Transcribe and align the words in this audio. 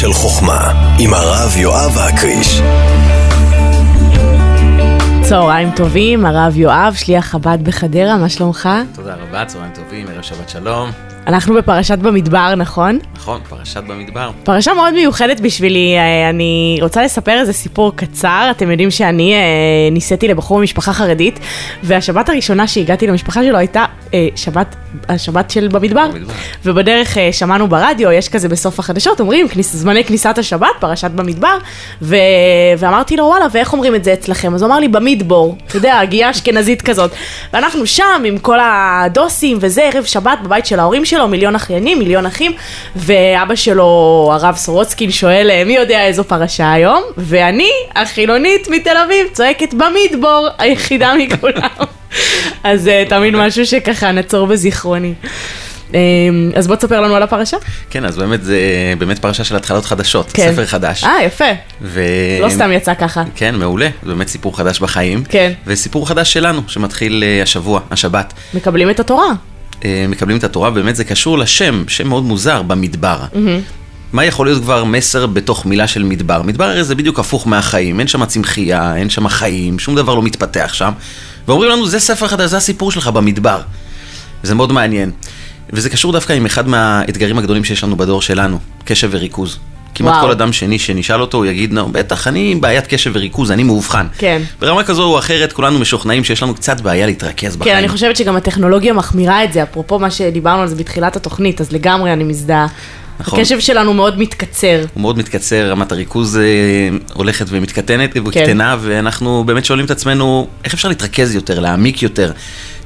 של 0.00 0.12
חוכמה, 0.12 0.72
עם 0.98 1.14
הרב 1.14 1.56
יואב 1.56 1.98
הקריש. 1.98 2.60
צהריים 5.28 5.70
טובים, 5.76 6.26
הרב 6.26 6.56
יואב, 6.56 6.94
שליח 6.96 7.24
חב"ד 7.24 7.58
בחדרה, 7.62 8.16
מה 8.16 8.28
שלומך? 8.28 8.68
תודה 8.94 9.14
רבה, 9.14 9.44
צהריים 9.44 9.72
טובים, 9.74 10.06
ערב 10.08 10.22
שבת 10.22 10.48
שלום. 10.48 10.90
אנחנו 11.26 11.54
בפרשת 11.54 11.98
במדבר, 11.98 12.54
נכון? 12.54 12.98
נכון, 13.14 13.40
פרשת 13.48 13.82
במדבר. 13.82 14.30
פרשה 14.44 14.74
מאוד 14.74 14.94
מיוחדת 14.94 15.40
בשבילי, 15.40 15.96
אה, 15.96 16.30
אני 16.30 16.78
רוצה 16.82 17.02
לספר 17.02 17.32
איזה 17.32 17.52
סיפור 17.52 17.96
קצר. 17.96 18.48
אתם 18.50 18.70
יודעים 18.70 18.90
שאני 18.90 19.34
אה, 19.34 19.40
נישאתי 19.92 20.28
לבחור 20.28 20.60
ממשפחה 20.60 20.92
חרדית, 20.92 21.40
והשבת 21.82 22.28
הראשונה 22.28 22.66
שהגעתי 22.66 23.06
למשפחה 23.06 23.42
שלו 23.44 23.58
הייתה 23.58 23.84
שבת, 24.36 24.76
השבת 25.08 25.50
של 25.50 25.68
במדבר. 25.68 26.08
במדבר. 26.08 26.32
ובדרך 26.64 27.18
אה, 27.18 27.32
שמענו 27.32 27.68
ברדיו, 27.68 28.12
יש 28.12 28.28
כזה 28.28 28.48
בסוף 28.48 28.78
החדשות, 28.78 29.20
אומרים 29.20 29.48
כניס, 29.48 29.72
זמני 29.76 30.04
כניסת 30.04 30.38
השבת, 30.38 30.68
פרשת 30.80 31.10
במדבר, 31.10 31.58
ו... 32.02 32.16
ואמרתי 32.78 33.16
לו, 33.16 33.24
וואלה, 33.24 33.46
ואיך 33.52 33.72
אומרים 33.72 33.94
את 33.94 34.04
זה 34.04 34.12
אצלכם? 34.12 34.54
אז 34.54 34.62
הוא 34.62 34.68
אמר 34.68 34.78
לי, 34.78 34.88
במדבור, 34.88 35.56
אתה 35.66 35.76
יודע, 35.76 35.98
הגייה 35.98 36.30
אשכנזית 36.30 36.82
כזאת. 36.82 37.10
ואנחנו 37.52 37.86
שם 37.86 38.22
עם 38.24 38.38
כל 38.38 38.58
הדוסים 38.62 39.58
וזה, 39.60 39.82
ערב 39.94 40.04
שבת 40.04 40.38
בבית 40.44 40.66
של 40.66 40.80
ההורים 40.80 41.04
שלו, 41.04 41.28
מיליון 41.28 41.54
אחיינים, 41.54 41.98
מיליון 41.98 42.26
אחים, 42.26 42.52
ואבא 42.96 43.54
שלו, 43.54 44.30
הרב 44.32 44.56
סורוצקין, 44.56 45.10
שואל, 45.10 45.50
"אה, 45.50 45.62
מי 45.64 45.76
יודע 45.76 46.06
איזו 46.06 46.24
פרשה 46.24 46.72
היום? 46.72 47.02
ואני, 47.16 47.70
החילונית 47.96 48.68
מתל 48.68 48.96
אביב, 49.04 49.26
צועקת 49.32 49.74
במדבור, 49.74 50.48
היחידה 50.58 51.14
מכולם. 51.18 51.93
אז 52.64 52.88
אה, 52.88 53.04
תמיד 53.08 53.36
משהו 53.36 53.66
שככה 53.66 54.12
נצור 54.12 54.46
בזיכרוני. 54.46 55.14
אה, 55.94 56.00
אז 56.54 56.66
בוא 56.66 56.76
תספר 56.76 57.00
לנו 57.00 57.14
על 57.14 57.22
הפרשה. 57.22 57.56
כן, 57.90 58.04
אז 58.04 58.16
באמת 58.16 58.44
זה 58.44 58.58
באמת 58.98 59.18
פרשה 59.18 59.44
של 59.44 59.56
התחלות 59.56 59.84
חדשות, 59.84 60.30
כן. 60.32 60.52
ספר 60.52 60.66
חדש. 60.66 61.04
אה, 61.04 61.22
יפה. 61.26 61.44
ו... 61.82 62.02
לא 62.40 62.48
סתם 62.48 62.72
יצא 62.72 62.94
ככה. 62.94 63.24
כן, 63.34 63.54
מעולה, 63.54 63.88
זה 64.02 64.08
באמת 64.08 64.28
סיפור 64.28 64.56
חדש 64.56 64.80
בחיים. 64.80 65.24
כן. 65.28 65.52
וסיפור 65.66 66.08
חדש 66.08 66.32
שלנו, 66.32 66.60
שמתחיל 66.66 67.24
אה, 67.26 67.42
השבוע, 67.42 67.80
השבת. 67.90 68.32
מקבלים 68.54 68.90
את 68.90 69.00
התורה. 69.00 69.32
אה, 69.84 70.06
מקבלים 70.08 70.36
את 70.36 70.44
התורה, 70.44 70.70
באמת 70.70 70.96
זה 70.96 71.04
קשור 71.04 71.38
לשם, 71.38 71.84
שם 71.88 72.08
מאוד 72.08 72.24
מוזר, 72.24 72.62
במדבר. 72.62 73.18
מה 74.14 74.24
יכול 74.24 74.46
להיות 74.46 74.62
כבר 74.62 74.84
מסר 74.84 75.26
בתוך 75.26 75.66
מילה 75.66 75.86
של 75.86 76.02
מדבר? 76.02 76.42
מדבר 76.42 76.64
הרי 76.64 76.84
זה 76.84 76.94
בדיוק 76.94 77.18
הפוך 77.18 77.46
מהחיים, 77.46 78.00
אין 78.00 78.08
שם 78.08 78.24
צמחייה, 78.24 78.96
אין 78.96 79.10
שם 79.10 79.28
חיים, 79.28 79.78
שום 79.78 79.94
דבר 79.94 80.14
לא 80.14 80.22
מתפתח 80.22 80.70
שם. 80.74 80.92
ואומרים 81.48 81.70
לנו, 81.70 81.86
זה 81.86 82.00
ספר 82.00 82.28
חדש, 82.28 82.50
זה 82.50 82.56
הסיפור 82.56 82.90
שלך 82.90 83.08
במדבר. 83.08 83.60
וזה 84.44 84.54
מאוד 84.54 84.72
מעניין. 84.72 85.10
וזה 85.70 85.90
קשור 85.90 86.12
דווקא 86.12 86.32
עם 86.32 86.46
אחד 86.46 86.68
מהאתגרים 86.68 87.38
הגדולים 87.38 87.64
שיש 87.64 87.84
לנו 87.84 87.96
בדור 87.96 88.22
שלנו, 88.22 88.58
קשב 88.84 89.08
וריכוז. 89.12 89.58
כמעט 89.94 90.12
וואו. 90.12 90.24
כל 90.24 90.30
אדם 90.30 90.52
שני 90.52 90.78
שנשאל 90.78 91.20
אותו, 91.20 91.38
הוא 91.38 91.46
יגיד, 91.46 91.72
נו, 91.72 91.88
בטח, 91.92 92.28
אני 92.28 92.52
עם 92.52 92.60
בעיית 92.60 92.86
קשב 92.86 93.10
וריכוז, 93.14 93.50
אני 93.50 93.62
מאובחן. 93.62 94.06
כן. 94.18 94.42
ברמה 94.60 94.84
כזו 94.84 95.02
או 95.02 95.18
אחרת, 95.18 95.52
כולנו 95.52 95.78
משוכנעים 95.78 96.24
שיש 96.24 96.42
לנו 96.42 96.54
קצת 96.54 96.80
בעיה 96.80 97.06
להתרכז 97.06 97.56
בחיים. 97.56 97.74
כן, 97.74 97.78
אני 97.78 97.88
חושבת 97.88 98.16
שגם 98.16 98.36
הטכנולוגיה 98.36 98.92
מחמירה 98.92 99.44
את 99.44 99.52
זה, 99.52 99.62
אפרופו 99.62 99.98
מה 99.98 100.10
שדיברנו 100.10 100.62
על 100.62 100.68
זה 100.68 100.76
בתחילת 100.76 101.16
התוכנית, 101.16 101.60
אז 101.60 101.72
לגמרי 101.72 102.12
אני 102.12 102.24
מזדהה. 102.24 102.66
נכון. 103.20 103.40
הקשב 103.40 103.60
שלנו 103.60 103.94
מאוד 103.94 104.18
מתקצר. 104.18 104.84
הוא 104.94 105.00
מאוד 105.00 105.18
מתקצר, 105.18 105.70
רמת 105.70 105.92
הריכוז 105.92 106.36
אה, 106.36 106.42
הולכת 107.12 107.46
ומתקטנת 107.48 108.10
וקטנה, 108.26 108.76
ואנחנו 108.80 109.44
באמת 109.44 109.64
שואלים 109.64 109.84
את 109.84 109.90
עצמנו, 109.90 110.48
איך 110.64 110.74
אפשר 110.74 110.88
להתרכז 110.88 111.34
יותר, 111.34 111.60
להעמיק 111.60 112.02
יותר, 112.02 112.32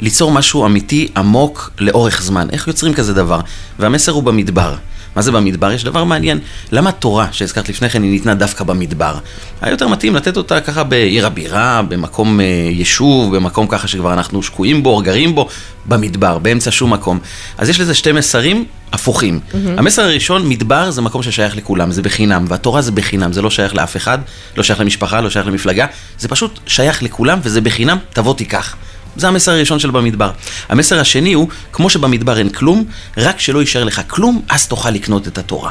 ליצור 0.00 0.32
משהו 0.32 0.66
אמיתי, 0.66 1.08
עמוק, 1.16 1.70
לאורך 1.78 2.22
זמן? 2.22 2.46
איך 2.52 2.68
יוצרים 2.68 2.94
כזה 2.94 3.14
דבר? 3.14 3.40
והמסר 3.78 4.12
הוא 4.12 4.22
במדבר. 4.22 4.74
מה 5.16 5.22
זה 5.22 5.32
במדבר? 5.32 5.72
יש 5.72 5.84
דבר 5.84 6.04
מעניין. 6.04 6.38
למה 6.72 6.90
התורה 6.90 7.28
שהזכרת 7.32 7.68
לפני 7.68 7.90
כן 7.90 8.02
היא 8.02 8.10
ניתנה 8.10 8.34
דווקא 8.34 8.64
במדבר? 8.64 9.18
היה 9.60 9.70
יותר 9.70 9.88
מתאים 9.88 10.16
לתת 10.16 10.36
אותה 10.36 10.60
ככה 10.60 10.84
בעיר 10.84 11.26
הבירה, 11.26 11.82
במקום 11.88 12.40
אה, 12.40 12.44
יישוב, 12.70 13.36
במקום 13.36 13.66
ככה 13.66 13.88
שכבר 13.88 14.12
אנחנו 14.12 14.42
שקועים 14.42 14.82
בו, 14.82 14.96
או 14.96 15.02
גרים 15.02 15.34
בו, 15.34 15.48
במדבר, 15.86 16.38
באמצע 16.38 16.70
שום 16.70 16.92
מקום. 16.92 17.18
אז 17.58 17.68
יש 17.68 17.80
לזה 17.80 17.94
שתי 17.94 18.12
מסרים 18.12 18.64
הפוכים. 18.92 19.40
המסר 19.78 20.02
הראשון, 20.02 20.48
מדבר 20.48 20.90
זה 20.90 21.02
מקום 21.02 21.22
ששייך 21.22 21.56
לכולם, 21.56 21.92
זה 21.92 22.02
בחינם, 22.02 22.44
והתורה 22.48 22.82
זה 22.82 22.92
בחינם, 22.92 23.32
זה 23.32 23.42
לא 23.42 23.50
שייך 23.50 23.74
לאף 23.74 23.96
אחד, 23.96 24.18
לא 24.56 24.62
שייך 24.62 24.80
למשפחה, 24.80 25.20
לא 25.20 25.30
שייך 25.30 25.46
למפלגה, 25.46 25.86
זה 26.18 26.28
פשוט 26.28 26.60
שייך 26.66 27.02
לכולם 27.02 27.38
וזה 27.42 27.60
בחינם, 27.60 27.98
תבוא 28.12 28.34
תיקח. 28.34 28.76
זה 29.16 29.28
המסר 29.28 29.52
הראשון 29.52 29.78
של 29.78 29.90
במדבר. 29.90 30.30
המסר 30.68 31.00
השני 31.00 31.32
הוא, 31.32 31.48
כמו 31.72 31.90
שבמדבר 31.90 32.38
אין 32.38 32.48
כלום, 32.48 32.84
רק 33.16 33.40
שלא 33.40 33.58
יישאר 33.58 33.84
לך 33.84 34.02
כלום, 34.06 34.42
אז 34.48 34.66
תוכל 34.66 34.90
לקנות 34.90 35.28
את 35.28 35.38
התורה. 35.38 35.70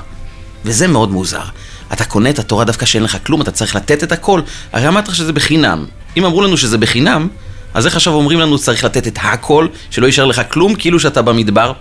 וזה 0.65 0.87
מאוד 0.87 1.11
מוזר. 1.11 1.43
אתה 1.93 2.05
קונה 2.05 2.29
את 2.29 2.39
התורה 2.39 2.65
דווקא 2.65 2.85
שאין 2.85 3.03
לך 3.03 3.17
כלום, 3.25 3.41
אתה 3.41 3.51
צריך 3.51 3.75
לתת 3.75 4.03
את 4.03 4.11
הכל. 4.11 4.41
הרי 4.73 4.87
אמרת 4.87 5.07
לך 5.07 5.15
שזה 5.15 5.33
בחינם. 5.33 5.85
אם 6.17 6.25
אמרו 6.25 6.41
לנו 6.41 6.57
שזה 6.57 6.77
בחינם, 6.77 7.27
אז 7.73 7.85
איך 7.85 7.95
עכשיו 7.95 8.13
אומרים 8.13 8.39
לנו 8.39 8.57
צריך 8.57 8.83
לתת 8.83 9.07
את 9.07 9.19
הכל, 9.21 9.67
שלא 9.89 10.05
יישאר 10.05 10.25
לך 10.25 10.41
כלום, 10.49 10.75
כאילו 10.75 10.99
שאתה 10.99 11.21
במדבר? 11.21 11.73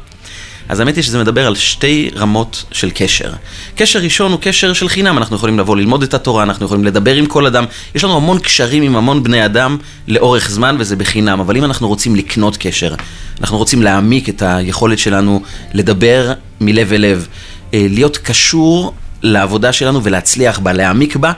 אז 0.68 0.80
האמת 0.80 0.96
היא 0.96 1.04
שזה 1.04 1.18
מדבר 1.18 1.46
על 1.46 1.54
שתי 1.54 2.10
רמות 2.16 2.64
של 2.72 2.90
קשר. 2.94 3.32
קשר 3.74 3.98
ראשון 3.98 4.32
הוא 4.32 4.40
קשר 4.42 4.72
של 4.72 4.88
חינם, 4.88 5.18
אנחנו 5.18 5.36
יכולים 5.36 5.58
לבוא 5.58 5.76
ללמוד 5.76 6.02
את 6.02 6.14
התורה, 6.14 6.42
אנחנו 6.42 6.66
יכולים 6.66 6.84
לדבר 6.84 7.14
עם 7.14 7.26
כל 7.26 7.46
אדם, 7.46 7.64
יש 7.94 8.04
לנו 8.04 8.16
המון 8.16 8.38
קשרים 8.38 8.82
עם 8.82 8.96
המון 8.96 9.22
בני 9.22 9.44
אדם 9.44 9.76
לאורך 10.08 10.50
זמן 10.50 10.76
וזה 10.78 10.96
בחינם, 10.96 11.40
אבל 11.40 11.56
אם 11.56 11.64
אנחנו 11.64 11.88
רוצים 11.88 12.16
לקנות 12.16 12.56
קשר, 12.56 12.94
אנחנו 13.40 13.58
רוצים 13.58 13.82
להעמיק 13.82 14.28
את 14.28 14.42
היכולת 14.42 14.98
שלנו 14.98 15.42
לדבר 15.74 16.32
מלב 16.60 16.92
אל 16.92 17.00
לב, 17.00 17.26
אה, 17.74 17.86
להיות 17.90 18.16
קשור 18.16 18.94
לעבודה 19.22 19.72
שלנו 19.72 20.04
ולהצליח 20.04 20.58
בה, 20.58 20.72
להעמיק 20.72 21.16
בה, 21.16 21.32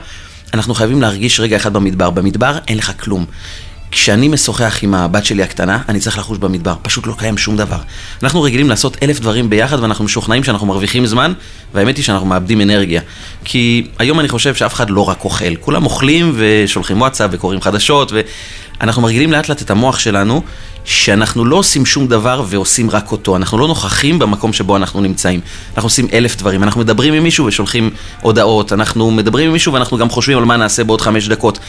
אנחנו 0.53 0.73
חייבים 0.73 1.01
להרגיש 1.01 1.39
רגע 1.39 1.57
אחד 1.57 1.73
במדבר. 1.73 2.09
במדבר 2.09 2.57
אין 2.67 2.77
לך 2.77 2.91
כלום. 2.99 3.25
כשאני 3.91 4.27
משוחח 4.27 4.79
עם 4.83 4.93
הבת 4.93 5.25
שלי 5.25 5.43
הקטנה, 5.43 5.79
אני 5.89 5.99
צריך 5.99 6.17
לחוש 6.17 6.37
במדבר, 6.37 6.75
פשוט 6.81 7.07
לא 7.07 7.13
קיים 7.17 7.37
שום 7.37 7.57
דבר. 7.57 7.77
אנחנו 8.23 8.41
רגילים 8.41 8.69
לעשות 8.69 8.97
אלף 9.03 9.19
דברים 9.19 9.49
ביחד 9.49 9.79
ואנחנו 9.79 10.05
משוכנעים 10.05 10.43
שאנחנו 10.43 10.67
מרוויחים 10.67 11.05
זמן, 11.05 11.33
והאמת 11.73 11.97
היא 11.97 12.05
שאנחנו 12.05 12.27
מאבדים 12.27 12.61
אנרגיה. 12.61 13.01
כי 13.43 13.87
היום 13.99 14.19
אני 14.19 14.27
חושב 14.27 14.55
שאף 14.55 14.73
אחד 14.73 14.89
לא 14.89 15.09
רק 15.09 15.23
אוכל, 15.23 15.55
כולם 15.55 15.85
אוכלים 15.85 16.33
ושולחים 16.35 17.01
וואטסאפ 17.01 17.29
וקוראים 17.33 17.61
חדשות, 17.61 18.11
ואנחנו 18.81 19.01
מרגילים 19.01 19.31
לאט 19.31 19.49
לאט 19.49 19.61
את 19.61 19.71
המוח 19.71 19.99
שלנו, 19.99 20.41
שאנחנו 20.85 21.45
לא 21.45 21.55
עושים 21.55 21.85
שום 21.85 22.07
דבר 22.07 22.43
ועושים 22.47 22.89
רק 22.89 23.11
אותו, 23.11 23.35
אנחנו 23.35 23.57
לא 23.57 23.67
נוכחים 23.67 24.19
במקום 24.19 24.53
שבו 24.53 24.75
אנחנו 24.75 25.01
נמצאים. 25.01 25.39
אנחנו 25.75 25.87
עושים 25.87 26.07
אלף 26.13 26.37
דברים, 26.37 26.63
אנחנו 26.63 26.81
מדברים 26.81 27.13
עם 27.13 27.23
מישהו 27.23 27.45
ושולחים 27.45 27.89
הודעות, 28.21 28.73
אנחנו 28.73 29.11
מדברים 29.11 29.47
עם 29.47 29.53
מישהו 29.53 29.73
ואנחנו 29.73 29.97
גם 29.97 30.09
חושבים 30.09 30.37
על 30.37 30.45
מה 30.45 30.57
נעשה 30.57 30.83
בעוד 30.83 31.01
חמש 31.01 31.27
דקות. 31.27 31.59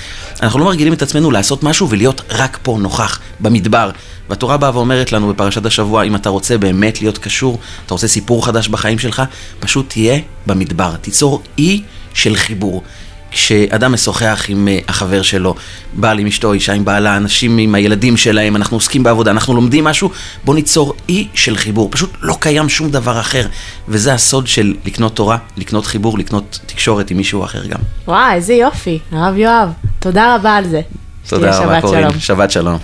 אנחנו 0.43 0.59
לא 0.59 0.65
מרגילים 0.65 0.93
את 0.93 1.03
עצמנו 1.03 1.31
לעשות 1.31 1.62
משהו 1.62 1.91
ולהיות 1.91 2.22
רק 2.31 2.59
פה 2.62 2.78
נוכח, 2.81 3.19
במדבר. 3.41 3.91
והתורה 4.28 4.56
באה 4.56 4.71
ואומרת 4.75 5.12
לנו 5.12 5.28
בפרשת 5.28 5.66
השבוע, 5.66 6.03
אם 6.03 6.15
אתה 6.15 6.28
רוצה 6.28 6.59
באמת 6.59 7.00
להיות 7.00 7.19
קשור, 7.19 7.59
אתה 7.87 7.94
רוצה 7.94 8.09
סיפור 8.09 8.47
חדש 8.47 8.69
בחיים 8.69 8.98
שלך, 8.98 9.22
פשוט 9.60 9.88
תהיה 9.88 10.19
במדבר, 10.47 10.97
תיצור 10.97 11.42
אי 11.59 11.82
של 12.15 12.37
חיבור. 12.37 12.82
כשאדם 13.30 13.92
משוחח 13.92 14.44
עם 14.48 14.68
אה, 14.68 14.78
החבר 14.88 15.22
שלו, 15.22 15.54
בעל 15.92 16.18
עם 16.18 16.26
אשתו, 16.26 16.52
אישה 16.52 16.72
עם 16.72 16.84
בעלה, 16.84 17.16
אנשים 17.16 17.58
עם 17.58 17.74
הילדים 17.74 18.16
שלהם, 18.16 18.56
אנחנו 18.56 18.76
עוסקים 18.76 19.02
בעבודה, 19.02 19.30
אנחנו 19.30 19.54
לומדים 19.54 19.84
משהו, 19.84 20.10
בוא 20.44 20.54
ניצור 20.54 20.94
אי 21.08 21.28
של 21.34 21.56
חיבור. 21.56 21.88
פשוט 21.91 22.10
לא 22.20 22.36
קיים 22.41 22.68
שום 22.68 22.91
דבר 22.91 23.20
אחר. 23.20 23.46
וזה 23.88 24.14
הסוד 24.14 24.46
של 24.46 24.74
לקנות 24.86 25.16
תורה, 25.16 25.38
לקנות 25.56 25.86
חיבור, 25.86 26.18
לקנות 26.18 26.58
תקשורת 26.66 27.10
עם 27.10 27.16
מישהו 27.16 27.44
אחר 27.44 27.66
גם. 27.66 27.78
וואי, 28.08 28.34
איזה 28.34 28.54
יופי, 28.54 28.98
הרב 29.12 29.36
יואב. 29.36 29.68
תודה 29.98 30.34
רבה 30.34 30.56
על 30.56 30.68
זה. 30.68 30.80
תודה 31.28 31.58
רבה, 31.58 31.80
קורין. 31.80 32.20
שבת 32.20 32.50
שלום. 32.50 32.78